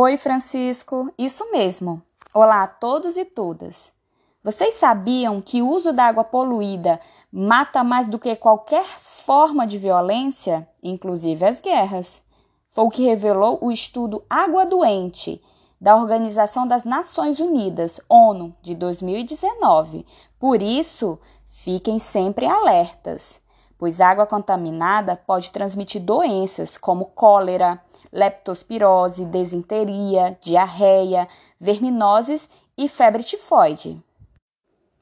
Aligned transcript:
Oi, 0.00 0.16
Francisco. 0.16 1.12
Isso 1.18 1.50
mesmo. 1.50 2.00
Olá 2.32 2.62
a 2.62 2.68
todos 2.68 3.16
e 3.16 3.24
todas. 3.24 3.90
Vocês 4.44 4.74
sabiam 4.74 5.40
que 5.40 5.60
o 5.60 5.68
uso 5.68 5.92
da 5.92 6.04
água 6.04 6.22
poluída 6.22 7.00
mata 7.32 7.82
mais 7.82 8.06
do 8.06 8.16
que 8.16 8.36
qualquer 8.36 8.84
forma 8.86 9.66
de 9.66 9.76
violência, 9.76 10.68
inclusive 10.80 11.44
as 11.44 11.58
guerras? 11.58 12.22
Foi 12.70 12.84
o 12.84 12.90
que 12.90 13.06
revelou 13.06 13.58
o 13.60 13.72
estudo 13.72 14.22
Água 14.30 14.64
Doente 14.64 15.42
da 15.80 15.96
Organização 15.96 16.64
das 16.64 16.84
Nações 16.84 17.40
Unidas, 17.40 18.00
ONU, 18.08 18.54
de 18.62 18.76
2019. 18.76 20.06
Por 20.38 20.62
isso, 20.62 21.18
fiquem 21.48 21.98
sempre 21.98 22.46
alertas, 22.46 23.40
pois 23.78 24.00
água 24.00 24.26
contaminada 24.26 25.16
pode 25.16 25.50
transmitir 25.50 26.02
doenças 26.02 26.76
como 26.76 27.06
cólera, 27.06 27.80
leptospirose, 28.12 29.24
desinteria, 29.24 30.36
diarreia, 30.42 31.28
verminoses 31.60 32.48
e 32.76 32.88
febre 32.88 33.22
tifoide. 33.22 34.02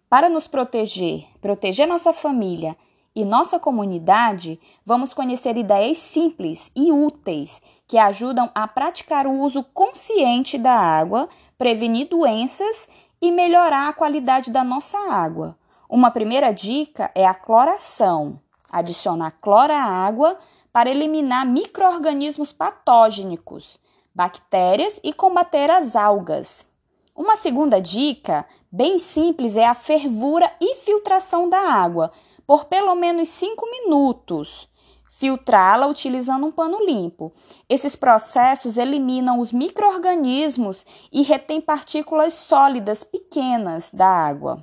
Para 0.09 0.29
nos 0.29 0.47
proteger, 0.47 1.27
proteger 1.41 1.89
nossa 1.89 2.13
família 2.13 2.77
e 3.15 3.25
nossa 3.25 3.59
comunidade, 3.59 4.61
vamos 4.85 5.15
conhecer 5.15 5.57
ideias 5.57 5.99
simples 5.99 6.71
e 6.77 6.93
úteis 6.93 7.61
que 7.89 7.99
ajudam 7.99 8.51
a 8.55 8.69
praticar 8.69 9.27
o 9.27 9.41
uso 9.41 9.65
consciente 9.75 10.59
da 10.59 10.75
água, 10.75 11.29
prevenir 11.57 12.09
doenças 12.09 12.89
e 13.21 13.33
melhorar 13.33 13.89
a 13.89 13.93
qualidade 13.93 14.51
da 14.51 14.63
nossa 14.63 14.99
água. 15.11 15.57
Uma 15.89 16.11
primeira 16.11 16.53
dica 16.53 17.11
é 17.15 17.27
a 17.27 17.33
cloração. 17.33 18.39
Adicionar 18.71 19.33
cloro 19.41 19.73
à 19.73 19.83
água 19.83 20.39
para 20.73 20.91
eliminar 20.91 21.47
microorganismos 21.47 22.53
patógenos, 22.53 23.79
bactérias 24.15 25.01
e 25.03 25.13
combater 25.13 25.71
as 25.71 25.97
algas. 25.97 26.67
Uma 27.15 27.37
segunda 27.37 27.81
dica, 27.81 28.45
bem 28.71 28.99
simples, 28.99 29.57
é 29.57 29.67
a 29.67 29.75
fervura 29.75 30.53
e 30.61 30.75
filtração 30.77 31.49
da 31.49 31.59
água 31.59 32.13
por 32.47 32.67
pelo 32.67 32.95
menos 32.95 33.29
5 33.31 33.67
minutos. 33.71 34.69
Filtrá-la 35.11 35.87
utilizando 35.87 36.47
um 36.47 36.53
pano 36.53 36.85
limpo. 36.85 37.33
Esses 37.69 37.97
processos 37.97 38.77
eliminam 38.77 39.41
os 39.41 39.51
microorganismos 39.51 40.85
e 41.11 41.23
retêm 41.23 41.61
partículas 41.61 42.35
sólidas 42.35 43.03
pequenas 43.03 43.91
da 43.91 44.07
água. 44.07 44.63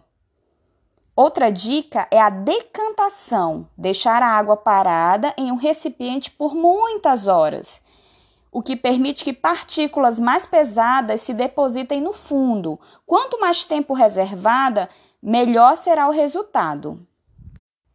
Outra 1.16 1.52
dica 1.52 2.08
é 2.09 2.19
a 2.19 2.31
decantação, 2.31 3.67
deixar 3.78 4.23
a 4.23 4.30
água 4.30 4.58
parada 4.58 5.31
em 5.38 5.52
um 5.52 5.56
recipiente 5.56 6.31
por 6.31 6.56
muitas 6.56 7.28
horas, 7.28 7.80
o 8.52 8.64
que 8.64 8.75
permite 8.75 9.23
que 9.23 9.31
partículas 9.31 10.19
mais 10.19 10.47
pesadas 10.47 11.22
se 11.22 11.31
depositem 11.31 12.02
no 12.02 12.14
fundo. 12.14 12.80
Quanto 13.06 13.39
mais 13.39 13.64
tempo 13.64 13.94
reservada, 13.94 14.89
melhor 15.22 15.78
será 15.78 16.08
o 16.08 16.11
resultado. 16.11 17.06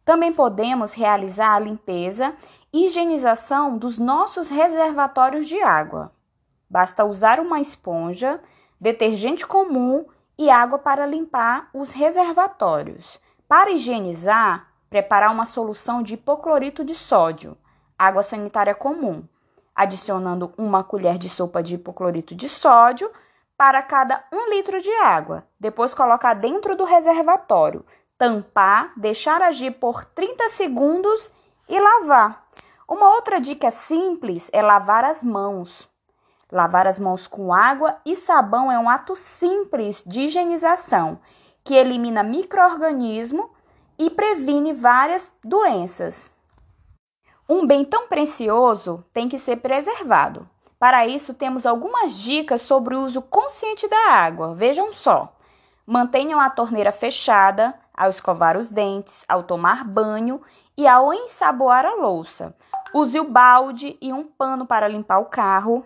Também 0.05 0.31
podemos 0.31 0.93
realizar 0.93 1.55
a 1.55 1.59
limpeza 1.59 2.33
e 2.71 2.85
higienização 2.85 3.77
dos 3.77 3.97
nossos 3.97 4.49
reservatórios 4.49 5.45
de 5.45 5.61
água. 5.61 6.13
Basta 6.69 7.03
usar 7.03 7.41
uma 7.41 7.59
esponja, 7.59 8.39
detergente 8.79 9.45
comum 9.45 10.05
e 10.39 10.49
água 10.49 10.79
para 10.79 11.05
limpar 11.05 11.69
os 11.73 11.91
reservatórios. 11.91 13.19
Para 13.45 13.71
higienizar, 13.71 14.69
preparar 14.89 15.33
uma 15.33 15.45
solução 15.45 16.01
de 16.01 16.13
hipoclorito 16.13 16.85
de 16.85 16.95
sódio, 16.95 17.57
água 17.97 18.23
sanitária 18.23 18.73
comum, 18.73 19.21
adicionando 19.75 20.53
uma 20.57 20.81
colher 20.81 21.17
de 21.17 21.27
sopa 21.27 21.61
de 21.61 21.75
hipoclorito 21.75 22.33
de 22.33 22.47
sódio 22.47 23.11
para 23.57 23.83
cada 23.83 24.23
um 24.31 24.49
litro 24.49 24.81
de 24.81 24.89
água. 24.95 25.45
Depois 25.59 25.93
colocar 25.93 26.35
dentro 26.35 26.73
do 26.73 26.85
reservatório, 26.85 27.85
tampar, 28.17 28.93
deixar 28.95 29.41
agir 29.41 29.71
por 29.71 30.05
30 30.05 30.51
segundos 30.51 31.29
e 31.67 31.77
lavar. 31.77 32.47
Uma 32.87 33.13
outra 33.13 33.41
dica 33.41 33.71
simples 33.71 34.49
é 34.53 34.61
lavar 34.61 35.03
as 35.03 35.21
mãos. 35.21 35.89
Lavar 36.51 36.87
as 36.87 36.97
mãos 36.97 37.27
com 37.27 37.53
água 37.53 37.97
e 38.05 38.15
sabão 38.15 38.71
é 38.71 38.79
um 38.79 38.89
ato 38.89 39.15
simples 39.15 40.01
de 40.05 40.21
higienização 40.21 41.19
que 41.63 41.75
elimina 41.75 42.23
microorganismo 42.23 43.51
e 43.97 44.09
previne 44.09 44.73
várias 44.73 45.35
doenças. 45.43 46.31
Um 47.47 47.67
bem 47.67 47.83
tão 47.83 48.07
precioso 48.07 49.03
tem 49.13 49.27
que 49.27 49.37
ser 49.37 49.57
preservado. 49.57 50.47
Para 50.79 51.05
isso, 51.05 51.33
temos 51.33 51.65
algumas 51.65 52.13
dicas 52.13 52.61
sobre 52.61 52.95
o 52.95 53.03
uso 53.03 53.21
consciente 53.21 53.87
da 53.87 54.11
água. 54.11 54.55
Vejam 54.55 54.93
só: 54.93 55.35
mantenham 55.85 56.39
a 56.39 56.49
torneira 56.49 56.91
fechada 56.91 57.75
ao 57.93 58.09
escovar 58.09 58.57
os 58.57 58.69
dentes, 58.69 59.25
ao 59.27 59.43
tomar 59.43 59.83
banho 59.83 60.41
e 60.77 60.87
ao 60.87 61.13
ensaboar 61.13 61.85
a 61.85 61.95
louça. 61.95 62.55
Use 62.93 63.19
o 63.19 63.29
balde 63.29 63.97
e 64.01 64.13
um 64.13 64.23
pano 64.23 64.65
para 64.65 64.87
limpar 64.87 65.19
o 65.19 65.25
carro. 65.25 65.85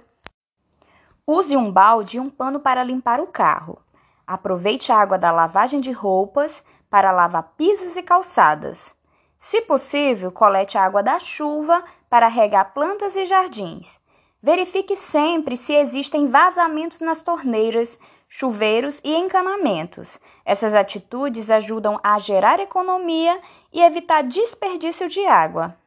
Use 1.25 1.55
um 1.55 1.71
balde 1.71 2.17
e 2.17 2.19
um 2.19 2.29
pano 2.29 2.59
para 2.59 2.83
limpar 2.83 3.21
o 3.21 3.27
carro. 3.27 3.79
Aproveite 4.27 4.91
a 4.91 4.97
água 4.97 5.17
da 5.17 5.31
lavagem 5.31 5.79
de 5.79 5.89
roupas 5.89 6.61
para 6.89 7.13
lavar 7.13 7.53
pisos 7.55 7.95
e 7.95 8.03
calçadas. 8.03 8.93
Se 9.39 9.61
possível, 9.61 10.33
colete 10.33 10.77
a 10.77 10.83
água 10.83 11.01
da 11.01 11.19
chuva 11.19 11.81
para 12.09 12.27
regar 12.27 12.73
plantas 12.73 13.15
e 13.15 13.25
jardins. 13.25 13.97
Verifique 14.41 14.97
sempre 14.97 15.55
se 15.55 15.73
existem 15.73 16.27
vazamentos 16.27 16.99
nas 16.99 17.21
torneiras, 17.21 17.97
chuveiros 18.27 18.99
e 19.01 19.15
encanamentos. 19.15 20.19
Essas 20.43 20.73
atitudes 20.73 21.49
ajudam 21.49 21.97
a 22.03 22.19
gerar 22.19 22.59
economia 22.59 23.39
e 23.71 23.81
evitar 23.81 24.23
desperdício 24.23 25.07
de 25.07 25.25
água. 25.25 25.77